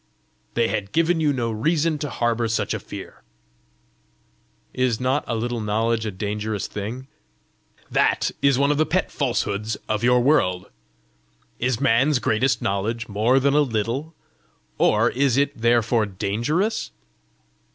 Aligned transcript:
"They 0.55 0.67
had 0.69 0.93
given 0.93 1.19
you 1.19 1.31
no 1.31 1.51
reason 1.51 1.99
to 1.99 2.09
harbour 2.09 2.47
such 2.47 2.73
a 2.73 2.79
fear!" 2.79 3.21
"Is 4.73 4.99
not 4.99 5.23
a 5.27 5.35
little 5.35 5.61
knowledge 5.61 6.07
a 6.07 6.11
dangerous 6.11 6.65
thing?" 6.65 7.05
"That 7.91 8.31
is 8.41 8.57
one 8.57 8.71
of 8.71 8.79
the 8.79 8.85
pet 8.87 9.11
falsehoods 9.11 9.75
of 9.87 10.03
your 10.03 10.19
world! 10.21 10.71
Is 11.59 11.79
man's 11.79 12.17
greatest 12.17 12.63
knowledge 12.63 13.07
more 13.09 13.39
than 13.39 13.53
a 13.53 13.61
little? 13.61 14.15
or 14.79 15.11
is 15.11 15.37
it 15.37 15.55
therefore 15.61 16.07
dangerous? 16.07 16.89